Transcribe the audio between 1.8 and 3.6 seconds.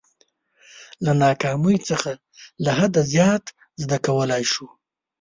څخه له حده زیات